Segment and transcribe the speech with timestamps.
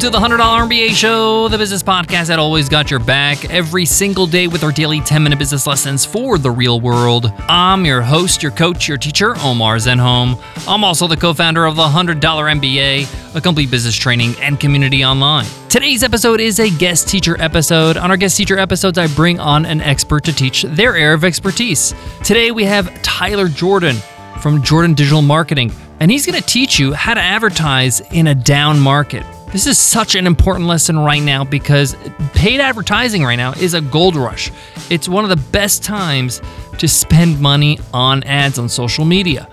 [0.00, 4.26] to the $100 MBA Show, the business podcast that always got your back every single
[4.26, 7.30] day with our daily 10 minute business lessons for the real world.
[7.40, 10.42] I'm your host, your coach, your teacher, Omar Zenhom.
[10.66, 15.04] I'm also the co founder of the $100 MBA, a complete business training and community
[15.04, 15.44] online.
[15.68, 17.98] Today's episode is a guest teacher episode.
[17.98, 21.24] On our guest teacher episodes, I bring on an expert to teach their area of
[21.24, 21.94] expertise.
[22.24, 23.96] Today we have Tyler Jordan
[24.40, 28.34] from Jordan Digital Marketing, and he's going to teach you how to advertise in a
[28.34, 29.26] down market.
[29.52, 31.96] This is such an important lesson right now because
[32.34, 34.52] paid advertising right now is a gold rush.
[34.90, 36.40] It's one of the best times
[36.78, 39.48] to spend money on ads on social media,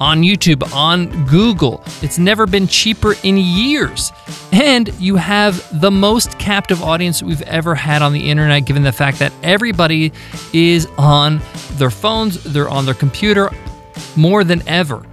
[0.00, 1.82] on YouTube, on Google.
[2.00, 4.12] It's never been cheaper in years.
[4.52, 8.92] And you have the most captive audience we've ever had on the internet, given the
[8.92, 10.12] fact that everybody
[10.52, 11.40] is on
[11.72, 13.50] their phones, they're on their computer
[14.14, 15.04] more than ever.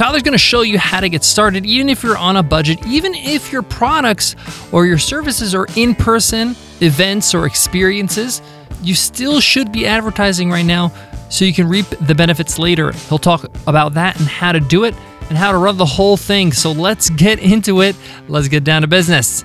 [0.00, 2.86] Tyler's going to show you how to get started, even if you're on a budget,
[2.86, 4.34] even if your products
[4.72, 8.40] or your services are in person events or experiences,
[8.80, 10.90] you still should be advertising right now
[11.28, 12.92] so you can reap the benefits later.
[12.92, 14.94] He'll talk about that and how to do it
[15.28, 16.52] and how to run the whole thing.
[16.52, 17.94] So let's get into it.
[18.26, 19.40] Let's get down to business.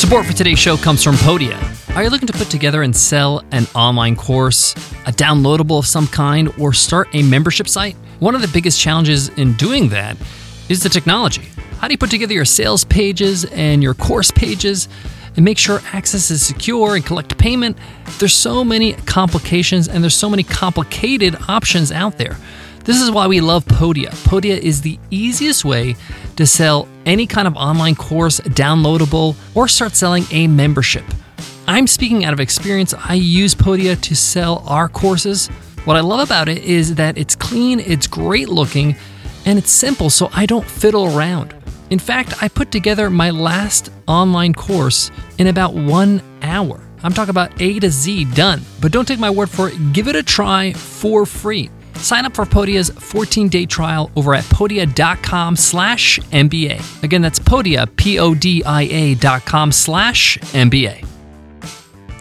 [0.00, 1.77] Support for today's show comes from Podia.
[1.94, 4.72] Are you looking to put together and sell an online course,
[5.06, 7.96] a downloadable of some kind, or start a membership site?
[8.20, 10.16] One of the biggest challenges in doing that
[10.68, 11.48] is the technology.
[11.78, 14.88] How do you put together your sales pages and your course pages
[15.34, 17.76] and make sure access is secure and collect payment?
[18.18, 22.36] There's so many complications and there's so many complicated options out there.
[22.84, 24.10] This is why we love Podia.
[24.24, 25.96] Podia is the easiest way
[26.36, 31.04] to sell any kind of online course, downloadable, or start selling a membership.
[31.68, 32.94] I'm speaking out of experience.
[32.94, 35.48] I use Podia to sell our courses.
[35.84, 38.96] What I love about it is that it's clean, it's great looking,
[39.44, 41.54] and it's simple, so I don't fiddle around.
[41.90, 46.80] In fact, I put together my last online course in about one hour.
[47.02, 48.62] I'm talking about A to Z done.
[48.80, 51.68] But don't take my word for it, give it a try for free.
[51.96, 57.02] Sign up for Podia's 14-day trial over at podia.com slash MBA.
[57.02, 61.17] Again, that's Podia, P-O-D-I-A dot com slash MBA.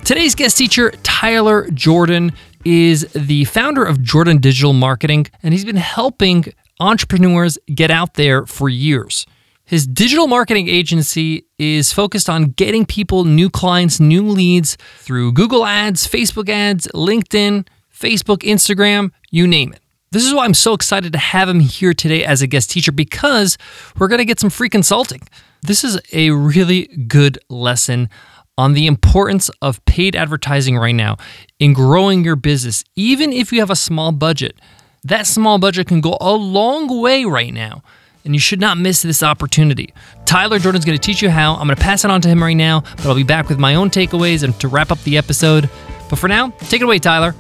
[0.07, 2.31] Today's guest teacher, Tyler Jordan,
[2.63, 6.45] is the founder of Jordan Digital Marketing, and he's been helping
[6.79, 9.25] entrepreneurs get out there for years.
[9.66, 15.66] His digital marketing agency is focused on getting people new clients, new leads through Google
[15.66, 19.81] Ads, Facebook Ads, LinkedIn, Facebook, Instagram, you name it.
[20.12, 22.94] This is why I'm so excited to have him here today as a guest teacher
[22.94, 23.57] because
[24.00, 25.28] we're going to get some free consulting.
[25.63, 28.09] This is a really good lesson
[28.57, 31.18] on the importance of paid advertising right now
[31.59, 32.84] in growing your business.
[32.95, 34.59] Even if you have a small budget,
[35.03, 37.84] that small budget can go a long way right now.
[38.25, 39.94] And you should not miss this opportunity.
[40.25, 41.53] Tyler Jordan's going to teach you how.
[41.53, 43.57] I'm going to pass it on to him right now, but I'll be back with
[43.57, 45.69] my own takeaways and to wrap up the episode.
[46.09, 47.35] But for now, take it away, Tyler.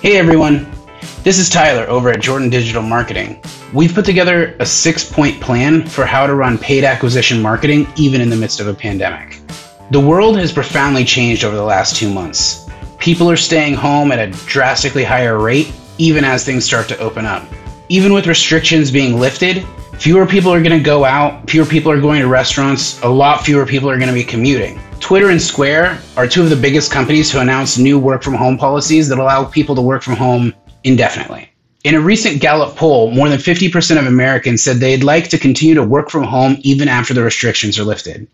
[0.00, 0.70] Hey everyone,
[1.22, 3.40] this is Tyler over at Jordan Digital Marketing.
[3.72, 8.20] We've put together a six point plan for how to run paid acquisition marketing even
[8.20, 9.40] in the midst of a pandemic.
[9.88, 12.68] The world has profoundly changed over the last two months.
[12.98, 17.24] People are staying home at a drastically higher rate, even as things start to open
[17.24, 17.44] up.
[17.88, 22.00] Even with restrictions being lifted, fewer people are going to go out, fewer people are
[22.00, 24.80] going to restaurants, a lot fewer people are going to be commuting.
[24.98, 28.58] Twitter and Square are two of the biggest companies to announce new work from home
[28.58, 31.48] policies that allow people to work from home indefinitely.
[31.84, 35.76] In a recent Gallup poll, more than 50% of Americans said they'd like to continue
[35.76, 38.26] to work from home even after the restrictions are lifted.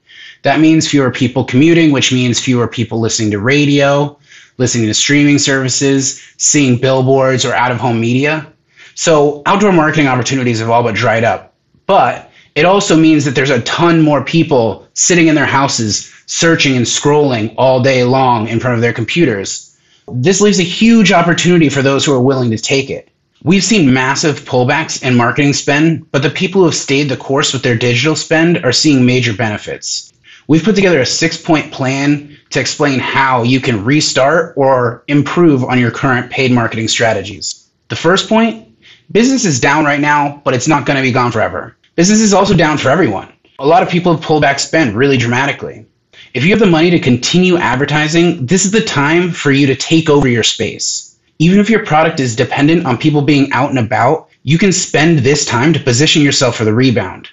[0.42, 4.18] That means fewer people commuting, which means fewer people listening to radio,
[4.58, 8.46] listening to streaming services, seeing billboards or out of home media.
[8.94, 11.54] So outdoor marketing opportunities have all but dried up.
[11.86, 16.76] But it also means that there's a ton more people sitting in their houses searching
[16.76, 19.76] and scrolling all day long in front of their computers.
[20.08, 23.08] This leaves a huge opportunity for those who are willing to take it.
[23.44, 27.52] We've seen massive pullbacks in marketing spend, but the people who have stayed the course
[27.52, 30.11] with their digital spend are seeing major benefits.
[30.48, 35.64] We've put together a six point plan to explain how you can restart or improve
[35.64, 37.68] on your current paid marketing strategies.
[37.88, 38.68] The first point
[39.10, 41.76] business is down right now, but it's not going to be gone forever.
[41.94, 43.32] Business is also down for everyone.
[43.58, 45.86] A lot of people have pulled back spend really dramatically.
[46.34, 49.76] If you have the money to continue advertising, this is the time for you to
[49.76, 51.18] take over your space.
[51.38, 55.18] Even if your product is dependent on people being out and about, you can spend
[55.18, 57.28] this time to position yourself for the rebound.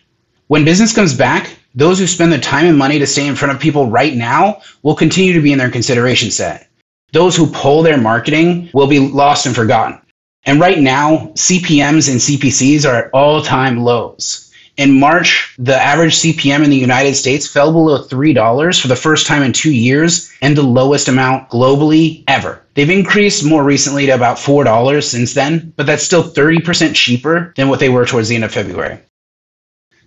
[0.47, 3.53] When business comes back, those who spend the time and money to stay in front
[3.53, 6.69] of people right now will continue to be in their consideration set.
[7.11, 9.99] Those who pull their marketing will be lost and forgotten.
[10.45, 14.49] And right now, CPMs and CPCs are at all time lows.
[14.77, 19.27] In March, the average CPM in the United States fell below $3 for the first
[19.27, 22.61] time in two years and the lowest amount globally ever.
[22.75, 27.67] They've increased more recently to about $4 since then, but that's still 30% cheaper than
[27.67, 28.99] what they were towards the end of February.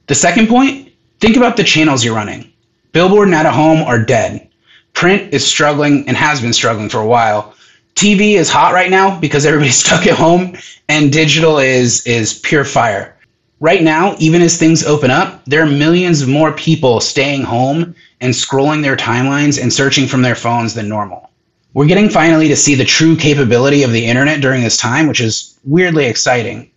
[0.07, 0.92] The second point
[1.23, 2.53] think about the channels you're running.
[2.93, 4.51] Billboard and out of home are dead.
[4.93, 7.55] Print is struggling and has been struggling for a while.
[7.95, 10.57] TV is hot right now because everybody's stuck at home,
[10.91, 13.17] and digital is, is pure fire
[13.63, 18.35] right now, even as things open up, there are millions more people staying home and
[18.35, 21.31] scrolling their timelines and searching from their phones than normal.
[21.73, 25.21] We're getting finally to see the true capability of the internet during this time, which
[25.21, 26.72] is weirdly exciting.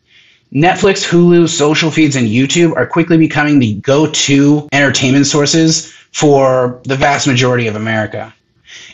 [0.55, 6.79] Netflix, Hulu, social feeds, and YouTube are quickly becoming the go to entertainment sources for
[6.85, 8.33] the vast majority of America.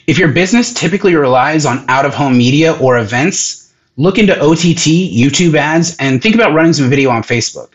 [0.07, 5.13] If your business typically relies on out of home media or events, look into OTT,
[5.13, 7.69] YouTube ads, and think about running some video on Facebook.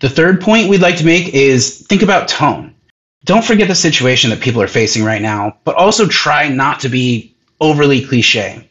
[0.00, 2.74] The third point we'd like to make is think about tone.
[3.24, 6.90] Don't forget the situation that people are facing right now, but also try not to
[6.90, 8.68] be overly cliche.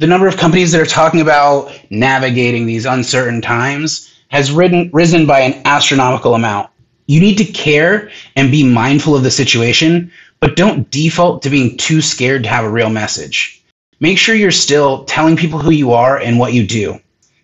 [0.00, 5.26] The number of companies that are talking about navigating these uncertain times has ridden, risen
[5.26, 6.70] by an astronomical amount.
[7.06, 10.10] You need to care and be mindful of the situation,
[10.40, 13.62] but don't default to being too scared to have a real message.
[14.00, 16.98] Make sure you're still telling people who you are and what you do.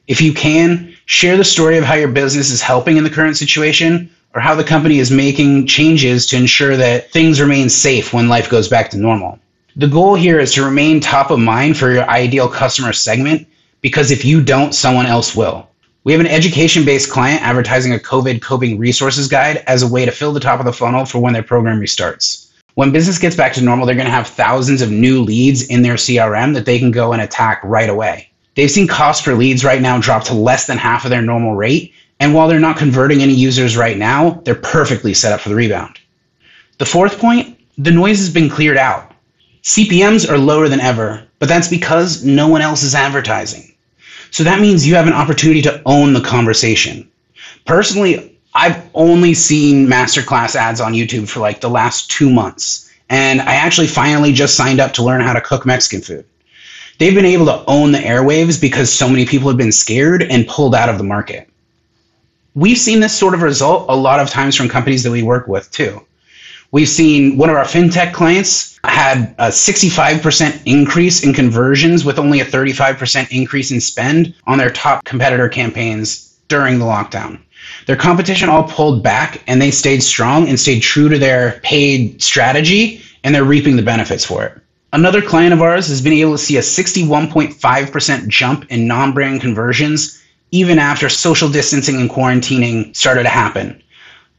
[0.06, 3.36] If you can, share the story of how your business is helping in the current
[3.36, 8.30] situation or how the company is making changes to ensure that things remain safe when
[8.30, 9.38] life goes back to normal.
[9.78, 13.46] The goal here is to remain top of mind for your ideal customer segment
[13.82, 15.68] because if you don't, someone else will.
[16.04, 20.06] We have an education based client advertising a COVID coping resources guide as a way
[20.06, 22.50] to fill the top of the funnel for when their program restarts.
[22.72, 25.82] When business gets back to normal, they're going to have thousands of new leads in
[25.82, 28.30] their CRM that they can go and attack right away.
[28.54, 31.54] They've seen cost per leads right now drop to less than half of their normal
[31.54, 31.92] rate.
[32.18, 35.54] And while they're not converting any users right now, they're perfectly set up for the
[35.54, 36.00] rebound.
[36.78, 39.12] The fourth point the noise has been cleared out.
[39.66, 43.74] CPMs are lower than ever, but that's because no one else is advertising.
[44.30, 47.08] So that means you have an opportunity to own the conversation.
[47.64, 52.90] Personally, I've only seen masterclass ads on YouTube for like the last two months.
[53.10, 56.24] And I actually finally just signed up to learn how to cook Mexican food
[56.98, 60.46] they've been able to own the airwaves because so many people have been scared and
[60.46, 61.48] pulled out of the market.
[62.54, 65.46] We've seen this sort of result a lot of times from companies that we work
[65.46, 66.05] with too.
[66.76, 72.40] We've seen one of our fintech clients had a 65% increase in conversions with only
[72.40, 77.40] a 35% increase in spend on their top competitor campaigns during the lockdown.
[77.86, 82.20] Their competition all pulled back and they stayed strong and stayed true to their paid
[82.20, 84.60] strategy and they're reaping the benefits for it.
[84.92, 89.40] Another client of ours has been able to see a 61.5% jump in non brand
[89.40, 93.82] conversions even after social distancing and quarantining started to happen.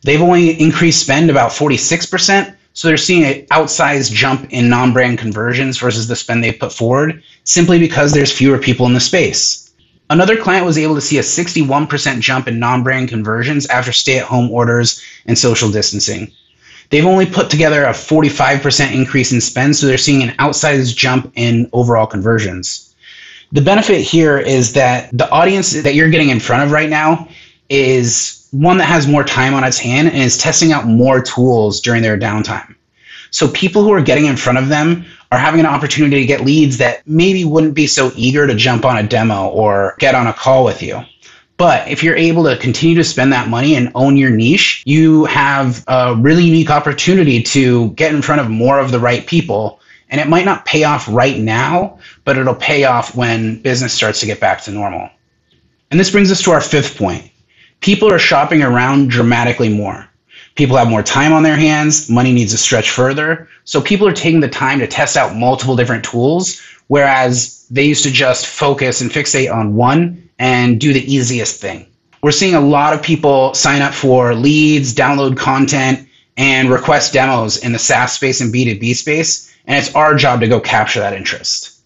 [0.03, 5.17] They've only increased spend about 46%, so they're seeing an outsized jump in non brand
[5.17, 9.71] conversions versus the spend they've put forward simply because there's fewer people in the space.
[10.09, 14.19] Another client was able to see a 61% jump in non brand conversions after stay
[14.19, 16.31] at home orders and social distancing.
[16.89, 21.33] They've only put together a 45% increase in spend, so they're seeing an outsized jump
[21.35, 22.95] in overall conversions.
[23.51, 27.27] The benefit here is that the audience that you're getting in front of right now
[27.69, 31.81] is one that has more time on its hand and is testing out more tools
[31.81, 32.75] during their downtime.
[33.31, 36.41] So people who are getting in front of them are having an opportunity to get
[36.41, 40.27] leads that maybe wouldn't be so eager to jump on a demo or get on
[40.27, 41.01] a call with you.
[41.57, 45.25] But if you're able to continue to spend that money and own your niche, you
[45.25, 49.81] have a really unique opportunity to get in front of more of the right people.
[50.09, 54.19] And it might not pay off right now, but it'll pay off when business starts
[54.21, 55.09] to get back to normal.
[55.89, 57.31] And this brings us to our fifth point.
[57.81, 60.07] People are shopping around dramatically more.
[60.55, 63.47] People have more time on their hands, money needs to stretch further.
[63.63, 68.03] So people are taking the time to test out multiple different tools, whereas they used
[68.03, 71.85] to just focus and fixate on one and do the easiest thing.
[72.23, 77.57] We're seeing a lot of people sign up for leads, download content, and request demos
[77.57, 81.13] in the SaaS space and B2B space, and it's our job to go capture that
[81.13, 81.77] interest.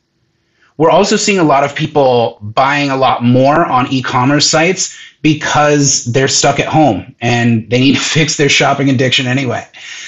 [0.77, 4.98] We're also seeing a lot of people buying a lot more on e commerce sites
[5.21, 9.65] because they're stuck at home and they need to fix their shopping addiction anyway.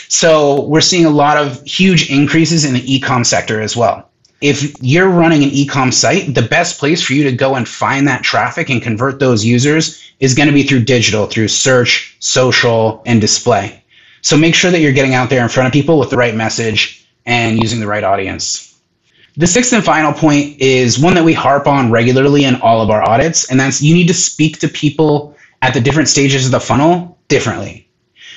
[0.09, 4.09] So we're seeing a lot of huge increases in the e com sector as well
[4.43, 8.05] if you're running an e-com site, the best place for you to go and find
[8.09, 13.01] that traffic and convert those users is going to be through digital, through search, social,
[13.05, 13.81] and display.
[14.21, 16.35] So make sure that you're getting out there in front of people with the right
[16.35, 18.72] message and using the right audience.
[19.35, 22.91] The sixth and final point is one that we harp on regularly in all of
[22.91, 26.51] our audits, and that's you need to speak to people at the different stages of
[26.51, 27.87] the funnel differently.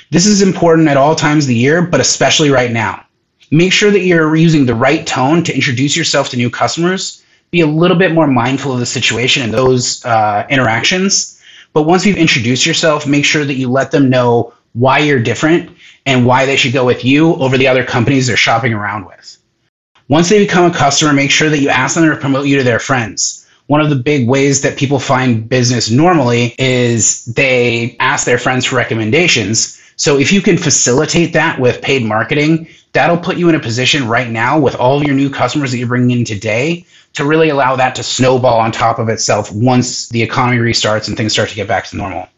[0.09, 3.05] This is important at all times of the year, but especially right now.
[3.51, 7.23] Make sure that you're using the right tone to introduce yourself to new customers.
[7.51, 11.39] Be a little bit more mindful of the situation and those uh, interactions.
[11.73, 15.77] But once you've introduced yourself, make sure that you let them know why you're different
[16.07, 19.36] and why they should go with you over the other companies they're shopping around with.
[20.09, 22.63] Once they become a customer, make sure that you ask them to promote you to
[22.63, 23.45] their friends.
[23.65, 28.65] One of the big ways that people find business normally is they ask their friends
[28.65, 29.81] for recommendations.
[29.97, 34.07] So if you can facilitate that with paid marketing, that'll put you in a position
[34.07, 37.49] right now with all of your new customers that you're bringing in today to really
[37.49, 41.49] allow that to snowball on top of itself once the economy restarts and things start
[41.49, 42.29] to get back to normal.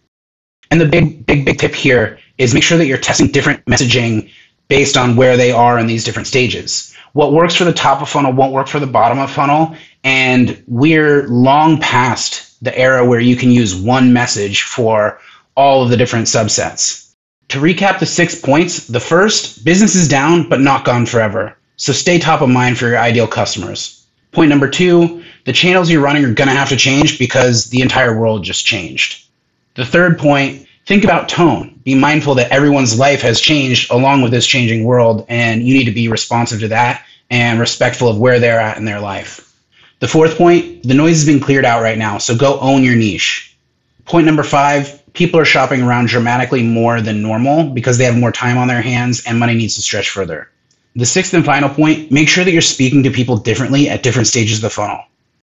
[0.71, 4.31] And the big, big, big tip here is make sure that you're testing different messaging
[4.69, 8.09] based on where they are in these different stages what works for the top of
[8.09, 9.75] funnel won't work for the bottom of funnel.
[10.03, 15.19] And we're long past the era where you can use one message for
[15.55, 17.13] all of the different subsets.
[17.49, 21.57] To recap the six points, the first, business is down, but not gone forever.
[21.77, 24.05] So stay top of mind for your ideal customers.
[24.31, 27.81] Point number two, the channels you're running are going to have to change because the
[27.81, 29.25] entire world just changed.
[29.75, 31.79] The third point, think about tone.
[31.83, 35.85] Be mindful that everyone's life has changed along with this changing world, and you need
[35.85, 39.55] to be responsive to that and respectful of where they're at in their life.
[39.99, 42.95] The fourth point the noise has been cleared out right now, so go own your
[42.95, 43.55] niche.
[44.05, 48.31] Point number five people are shopping around dramatically more than normal because they have more
[48.31, 50.49] time on their hands and money needs to stretch further.
[50.95, 54.27] The sixth and final point make sure that you're speaking to people differently at different
[54.27, 55.03] stages of the funnel.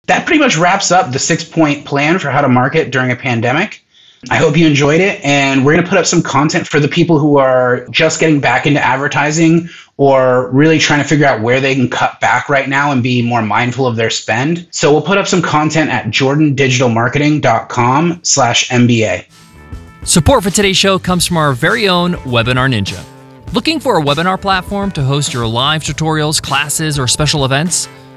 [0.08, 3.18] That pretty much wraps up the six point plan for how to market during a
[3.18, 3.85] pandemic.
[4.30, 5.24] I hope you enjoyed it.
[5.24, 8.40] And we're going to put up some content for the people who are just getting
[8.40, 12.68] back into advertising or really trying to figure out where they can cut back right
[12.68, 14.68] now and be more mindful of their spend.
[14.72, 19.26] So we'll put up some content at jordandigitalmarketing.com slash MBA.
[20.04, 23.02] Support for today's show comes from our very own Webinar Ninja.
[23.54, 27.88] Looking for a webinar platform to host your live tutorials, classes, or special events?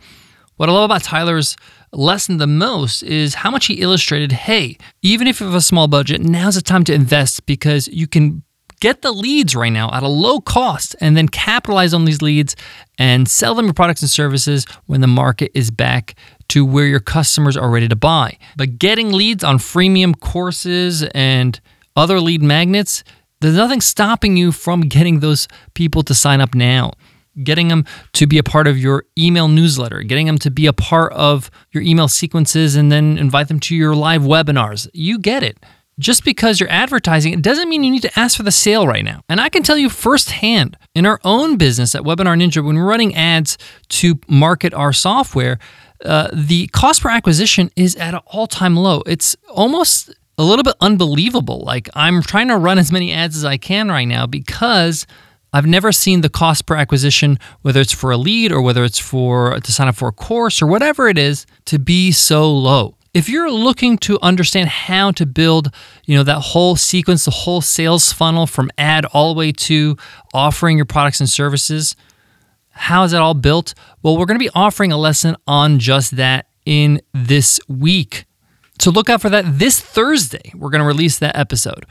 [0.55, 1.55] What I love about Tyler's
[1.93, 5.87] lesson the most is how much he illustrated hey, even if you have a small
[5.87, 8.41] budget, now's the time to invest because you can
[8.79, 12.55] get the leads right now at a low cost and then capitalize on these leads
[12.97, 16.15] and sell them your products and services when the market is back
[16.47, 18.39] to where your customers are ready to buy.
[18.57, 21.61] But getting leads on freemium courses and
[21.95, 23.03] other lead magnets,
[23.41, 26.93] there's nothing stopping you from getting those people to sign up now.
[27.41, 30.73] Getting them to be a part of your email newsletter, getting them to be a
[30.73, 34.89] part of your email sequences, and then invite them to your live webinars.
[34.93, 35.57] You get it.
[35.99, 39.05] Just because you're advertising, it doesn't mean you need to ask for the sale right
[39.05, 39.21] now.
[39.29, 42.85] And I can tell you firsthand in our own business at Webinar Ninja, when we're
[42.85, 43.57] running ads
[43.89, 45.59] to market our software,
[46.03, 49.01] uh, the cost per acquisition is at an all time low.
[49.05, 51.59] It's almost a little bit unbelievable.
[51.65, 55.05] Like I'm trying to run as many ads as I can right now because
[55.51, 58.99] I've never seen the cost per acquisition, whether it's for a lead or whether it's
[58.99, 62.95] for to sign up for a course or whatever it is, to be so low.
[63.13, 65.73] If you're looking to understand how to build,
[66.05, 69.97] you know, that whole sequence, the whole sales funnel from ad all the way to
[70.33, 71.97] offering your products and services,
[72.69, 73.73] how is that all built?
[74.03, 78.25] Well, we're going to be offering a lesson on just that in this week.
[78.79, 80.51] So look out for that this Thursday.
[80.55, 81.85] We're going to release that episode.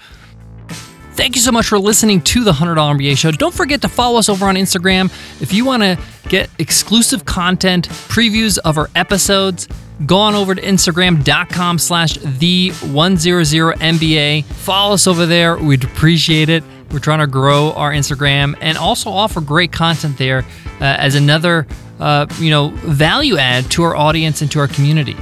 [1.12, 3.32] Thank you so much for listening to the $100 MBA show.
[3.32, 5.06] Don't forget to follow us over on Instagram.
[5.42, 9.66] If you want to get exclusive content, previews of our episodes,
[10.06, 14.44] go on over to instagram.com slash the 100MBA.
[14.44, 15.56] Follow us over there.
[15.58, 16.62] We'd appreciate it.
[16.92, 20.44] We're trying to grow our Instagram and also offer great content there
[20.80, 21.66] uh, as another,
[21.98, 25.16] uh, you know, value add to our audience and to our community.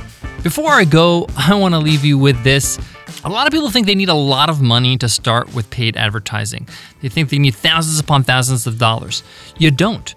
[0.46, 2.78] Before I go, I want to leave you with this.
[3.24, 5.96] A lot of people think they need a lot of money to start with paid
[5.96, 6.68] advertising.
[7.02, 9.24] They think they need thousands upon thousands of dollars.
[9.58, 10.14] You don't.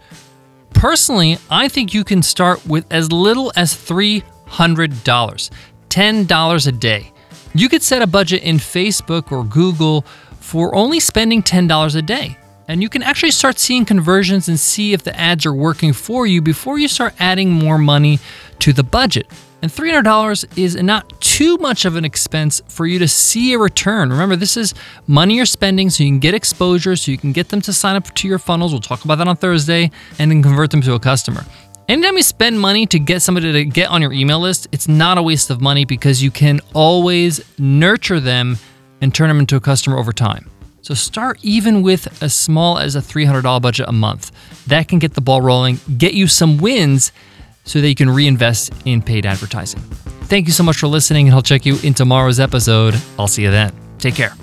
[0.70, 4.22] Personally, I think you can start with as little as $300,
[5.90, 7.12] $10 a day.
[7.56, 10.04] You could set a budget in Facebook or Google
[10.40, 12.38] for only spending $10 a day.
[12.68, 16.28] And you can actually start seeing conversions and see if the ads are working for
[16.28, 18.20] you before you start adding more money
[18.60, 19.26] to the budget.
[19.62, 24.10] And $300 is not too much of an expense for you to see a return.
[24.10, 24.74] Remember, this is
[25.06, 27.96] money you're spending so you can get exposure, so you can get them to sign
[27.96, 28.72] up to your funnels.
[28.72, 31.44] We'll talk about that on Thursday and then convert them to a customer.
[31.90, 35.18] Anytime you spend money to get somebody to get on your email list, it's not
[35.18, 38.58] a waste of money because you can always nurture them
[39.02, 40.50] and turn them into a customer over time.
[40.82, 44.32] So start even with as small as a $300 budget a month.
[44.68, 47.12] That can get the ball rolling, get you some wins
[47.64, 49.80] so that you can reinvest in paid advertising.
[50.24, 52.96] Thank you so much for listening, and I'll check you in tomorrow's episode.
[53.18, 53.74] I'll see you then.
[53.98, 54.34] Take care.